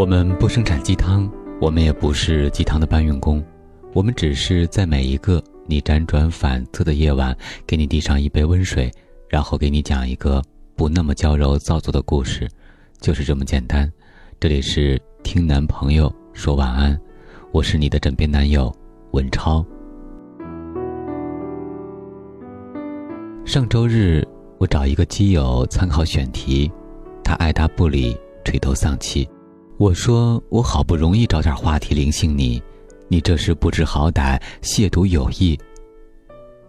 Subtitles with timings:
[0.00, 3.44] 我们不生产鸡汤，我们也不是鸡汤的搬运工，
[3.92, 8.90] 我们只是在每一个你辗转反侧的夜晚，给你递上一杯温水，
[9.28, 10.42] 然后给你讲一个
[10.74, 12.48] 不那么娇柔造作的故事，
[12.98, 13.92] 就是这么简单。
[14.40, 16.98] 这里是听男朋友说晚安，
[17.52, 18.74] 我是你的枕边男友
[19.10, 19.62] 文超。
[23.44, 24.26] 上周日，
[24.56, 26.72] 我找一个基友参考选题，
[27.22, 29.28] 他爱答不理，垂头丧气。
[29.80, 32.62] 我说：“我好不容易找点话题灵性你，
[33.08, 35.58] 你这是不知好歹，亵渎友谊。”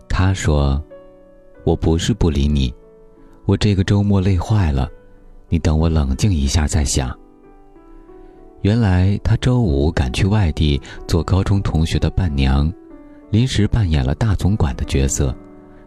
[0.07, 0.81] 他说
[1.65, 2.73] ：“我不是不理你，
[3.45, 4.89] 我这个周末累坏了，
[5.49, 7.13] 你等我冷静一下再想。”
[8.63, 12.71] 原来他周五赶去外地做高中同学的伴娘，
[13.29, 15.35] 临时扮演了大总管的角色，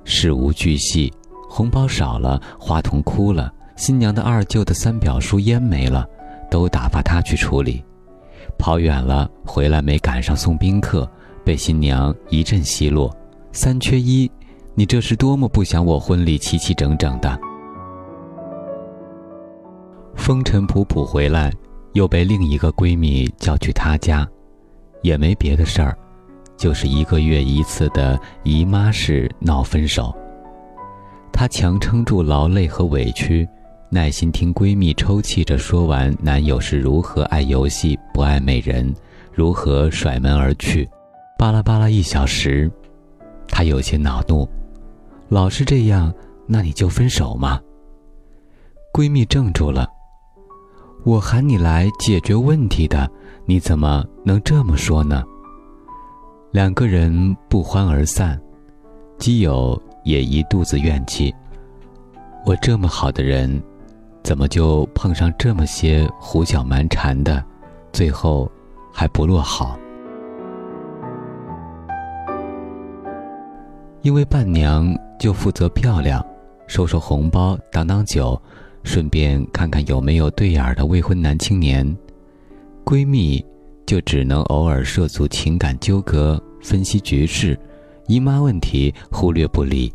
[0.04, 1.10] 事无巨细，
[1.48, 6.06] 红包少了，花童哭了，新娘的二舅的三表叔烟没了。
[6.50, 7.84] 都打发他去处理，
[8.58, 11.08] 跑远了回来没赶上送宾客，
[11.44, 13.14] 被新娘一阵奚落。
[13.52, 14.30] 三缺一，
[14.74, 17.38] 你这是多么不想我婚礼齐齐整整的。
[20.16, 21.52] 风尘仆仆回来，
[21.92, 24.26] 又被另一个闺蜜叫去她家，
[25.02, 25.96] 也没别的事儿，
[26.56, 30.14] 就是一个月一次的姨妈式闹分手。
[31.32, 33.46] 她强撑住劳累和委屈。
[33.94, 38.92] 耐心听闺蜜抽泣着说完男友是如何爱游戏不爱美人，
[39.32, 40.88] 如何甩门而去，
[41.38, 42.68] 巴拉巴拉一小时，
[43.46, 44.48] 她有些恼怒，
[45.28, 46.12] 老是这样，
[46.44, 47.60] 那你就分手嘛。
[48.92, 49.88] 闺蜜怔住了，
[51.04, 53.08] 我喊你来解决问题的，
[53.46, 55.22] 你怎么能这么说呢？
[56.50, 58.42] 两个人不欢而散，
[59.18, 61.32] 基友也一肚子怨气，
[62.44, 63.62] 我这么好的人。
[64.24, 67.44] 怎么就碰上这么些胡搅蛮缠的，
[67.92, 68.50] 最后
[68.90, 69.78] 还不落好？
[74.00, 76.24] 因为伴娘就负责漂亮，
[76.66, 78.40] 收收红包，挡挡酒，
[78.82, 81.86] 顺便看看有没有对眼的未婚男青年。
[82.82, 83.44] 闺蜜
[83.84, 87.58] 就只能偶尔涉足情感纠葛，分析局势，
[88.06, 89.92] 姨妈问题忽略不理。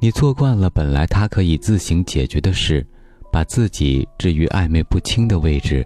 [0.00, 2.86] 你做惯了本来她可以自行解决的事。
[3.32, 5.84] 把自己置于暧昧不清的位置，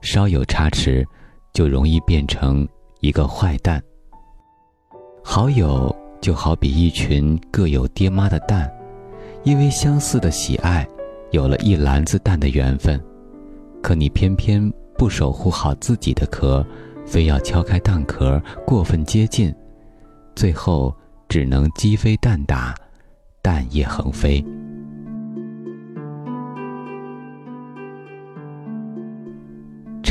[0.00, 1.04] 稍有差池，
[1.52, 2.66] 就容易变成
[3.00, 3.82] 一个坏蛋。
[5.22, 8.72] 好友就好比一群各有爹妈的蛋，
[9.42, 10.86] 因为相似的喜爱，
[11.32, 13.02] 有了一篮子蛋的缘分。
[13.82, 16.64] 可你偏偏不守护好自己的壳，
[17.04, 19.52] 非要敲开蛋壳，过分接近，
[20.36, 20.94] 最后
[21.28, 22.74] 只能鸡飞蛋打，
[23.42, 24.42] 蛋也横飞。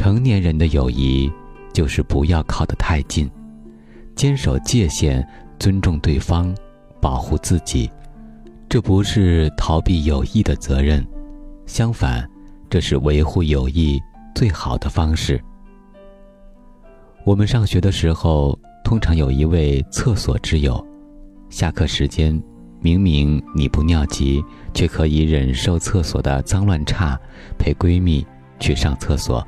[0.03, 1.31] 成年人的友谊，
[1.71, 3.31] 就是不要靠得太近，
[4.17, 5.25] 坚守界限，
[5.57, 6.53] 尊重对方，
[6.99, 7.89] 保护自己。
[8.67, 11.07] 这不是逃避友谊的责任，
[11.65, 12.29] 相反，
[12.69, 13.97] 这是维护友谊
[14.35, 15.41] 最好的方式。
[17.23, 20.85] 我们上学的时候，通常有一位厕所之友，
[21.49, 22.37] 下课时间，
[22.81, 24.43] 明明你不尿急，
[24.73, 27.17] 却可以忍受厕所的脏乱差，
[27.57, 28.27] 陪闺蜜
[28.59, 29.41] 去上厕所。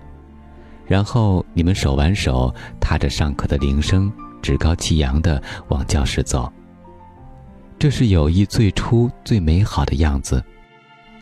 [0.88, 6.51] 然后你们手挽手，踏着上课的铃声，趾高气扬地往教室走。
[7.78, 10.44] 这是友谊最初最美好的样子，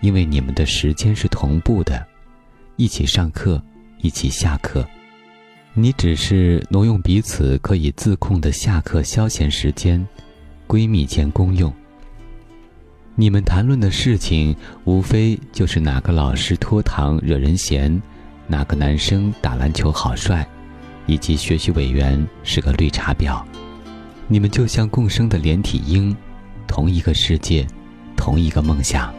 [0.02, 2.06] 因为你们的时间是同步的，
[2.76, 3.62] 一起上课，
[4.02, 4.86] 一起下课。
[5.74, 10.06] 你只是挪用彼此可以自控的下课消闲时间，
[10.68, 11.74] 闺蜜间公用。
[13.16, 18.02] 你们谈论的事情，无非就是哪个老师拖堂惹人嫌。
[18.54, 20.48] 哪个男生打篮球好帅，
[21.08, 23.44] 以及学习委员是个绿茶婊，
[24.28, 26.16] 你们就像共生的连体婴，
[26.68, 27.66] 同一个世界，
[28.16, 29.12] 同一个梦想。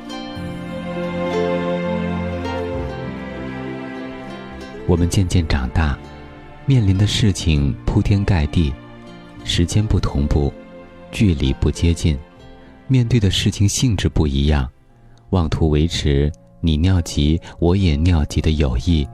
[4.87, 5.99] 我们渐渐长大，
[6.65, 8.73] 面临的事情铺天盖地，
[9.43, 10.53] 时间不同步，
[11.11, 12.17] 距离不接近，
[12.87, 14.71] 面对的事情性质不一样，
[15.31, 16.31] 妄图维持。
[16.61, 19.07] 你尿急，我也尿急的友谊，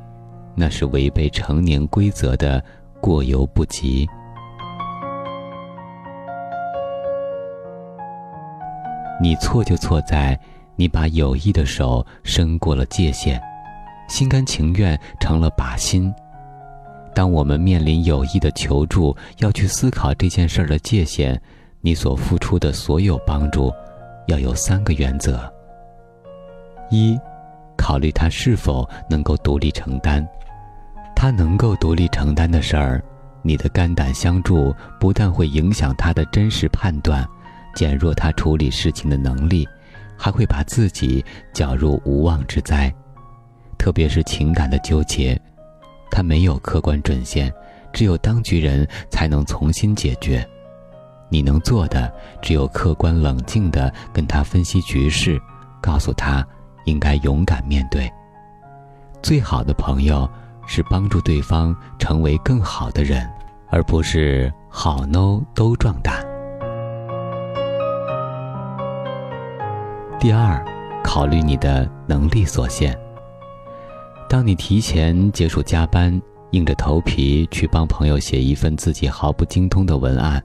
[0.55, 2.63] 那是违背成年规则的
[3.01, 4.07] 过犹不及。
[9.23, 10.39] 你错就错在，
[10.77, 13.41] 你把友谊的手伸过了界限，
[14.09, 16.13] 心甘情愿成了靶心。
[17.15, 21.39] 当我们面临友谊的求助，要去思考这件事儿的界限，
[21.81, 23.71] 你所付出的所有帮助，
[24.27, 25.41] 要有三个原则：
[26.91, 27.19] 一。
[27.81, 30.25] 考虑他是否能够独立承担，
[31.17, 33.03] 他能够独立承担的事儿，
[33.41, 37.27] 你的肝胆相助不但会影响他的真实判断，
[37.75, 39.67] 减弱他处理事情的能力，
[40.15, 41.25] 还会把自己
[41.55, 42.93] 搅入无妄之灾。
[43.79, 45.41] 特别是情感的纠结，
[46.11, 47.51] 他没有客观准线，
[47.95, 50.47] 只有当局人才能重新解决。
[51.31, 52.13] 你能做的
[52.43, 55.41] 只有客观冷静地跟他分析局势，
[55.81, 56.47] 告诉他
[56.85, 58.11] 应该勇敢面对。
[59.23, 60.29] 最好的朋友
[60.67, 63.29] 是帮助对方成为更好的人，
[63.69, 66.25] 而不是好孬都壮胆。
[70.19, 70.65] 第二，
[71.03, 72.99] 考虑你的能力所限。
[74.29, 76.21] 当你提前结束加班，
[76.53, 80.43] 硬着头皮去帮朋友写一份自己毫不精通的文案。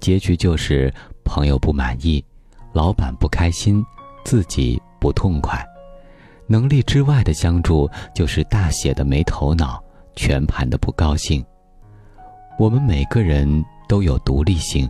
[0.00, 0.92] 结局就是
[1.24, 2.24] 朋友不满意，
[2.72, 3.84] 老板不开心，
[4.24, 5.60] 自己不痛快。
[6.46, 9.82] 能力之外的相助就是大写的没头脑，
[10.14, 11.44] 全盘的不高兴。
[12.56, 14.88] 我们每个人都有独立性，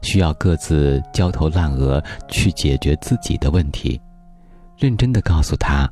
[0.00, 4.00] 需要各自焦头烂额去解决自己的问题。
[4.76, 5.88] 认真的告诉他：“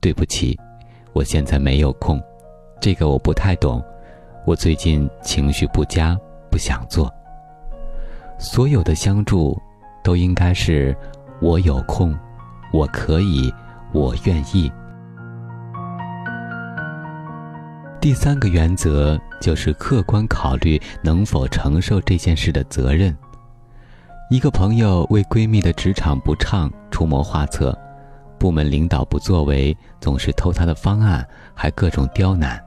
[0.00, 0.58] 对不起，
[1.12, 2.18] 我现在没有空，
[2.80, 3.84] 这个我不太懂。
[4.46, 6.16] 我最近情绪不佳，
[6.50, 7.12] 不想做。”
[8.38, 9.60] 所有的相助，
[10.02, 10.96] 都应该是
[11.42, 12.16] 我有空，
[12.72, 13.52] 我可以，
[13.92, 14.70] 我愿意。
[18.00, 23.16] 第三个原则就是客观考虑能否承受这件事的责任。
[24.30, 27.76] 一个朋友为闺蜜的职场不畅出谋划策，
[28.38, 32.62] 部门领导不作为，总是偷她的方案，还各种刁难。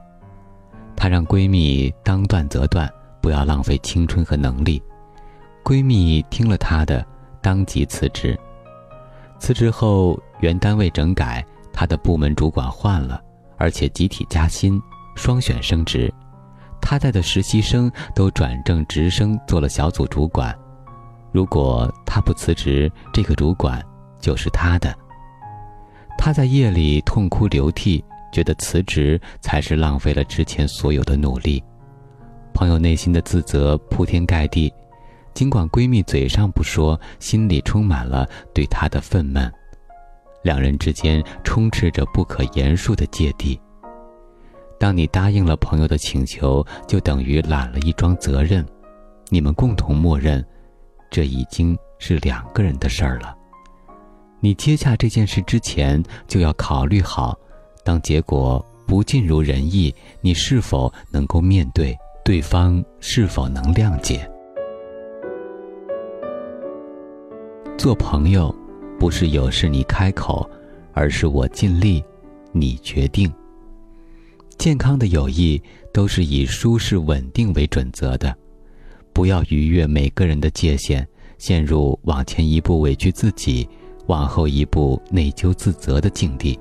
[0.96, 2.90] 她让闺蜜当断则断，
[3.22, 4.82] 不要浪费青春和能力。
[5.64, 7.04] 闺蜜听了她的，
[7.40, 8.38] 当即辞职。
[9.40, 13.20] 辞职后，原单位整改，他的部门主管换了，
[13.56, 14.80] 而且集体加薪，
[15.16, 16.12] 双选升职。
[16.80, 20.56] 他带的实习生都转正直升，做了小组主管。
[21.32, 23.82] 如果他不辞职，这个主管
[24.20, 24.94] 就是他的。
[26.18, 31.64] 他在夜里痛哭流涕，觉得辞职才是浪费了之前所有的努力。
[32.52, 34.72] 朋友内心的自责铺天盖地。
[35.34, 39.50] 尽管闺蜜嘴上不说，心里充满了对她的愤懑，
[40.42, 43.60] 两人之间充斥着不可言述的芥蒂。
[44.78, 48.66] 当你答应了朋友的请求，就等于揽了一桩责任，
[49.28, 50.44] 你们共同默认，
[51.10, 53.36] 这已经是两个人的事儿了。
[54.40, 57.38] 你接下这件事之前，就要考虑好，
[57.84, 61.94] 当结果不尽如人意，你是否能够面对，
[62.24, 64.26] 对方是否能谅解。
[67.80, 68.54] 做朋友，
[68.98, 70.46] 不是有事你开口，
[70.92, 72.04] 而是我尽力，
[72.52, 73.32] 你决定。
[74.58, 75.58] 健康的友谊
[75.90, 78.36] 都是以舒适稳定为准则的，
[79.14, 83.66] 不要逾越每个人的界限，陷入往前一步委屈自己，
[84.08, 86.60] 往后一步内疚自责的境地。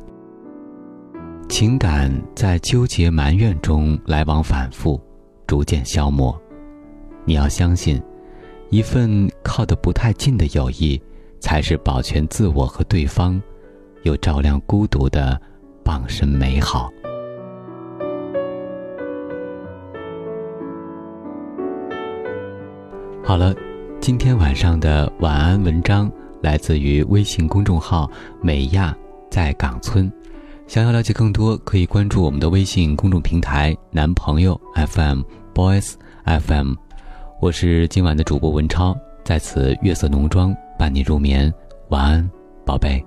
[1.49, 4.97] 情感在纠结埋怨中来往反复，
[5.45, 6.41] 逐渐消磨。
[7.25, 8.01] 你要相信，
[8.69, 10.97] 一份靠得不太近的友谊。
[11.39, 13.41] 才是保全自我和对方，
[14.03, 15.39] 又照亮孤独的
[15.83, 16.89] 傍身美好。
[23.23, 23.53] 好了，
[23.99, 26.11] 今天晚上的晚安文章
[26.41, 28.09] 来自于微信公众号
[28.41, 28.95] “美亚
[29.29, 30.11] 在岗村”。
[30.65, 35.21] 想要了解更多，可以关注我们的微信公众平台“男朋友 FM
[35.53, 35.93] Boys
[36.25, 36.73] FM”。
[37.41, 38.95] 我是今晚的主播文超，
[39.29, 40.57] 在此月色浓妆。
[40.75, 41.53] 伴你入眠，
[41.89, 42.31] 晚安，
[42.65, 42.99] 宝贝。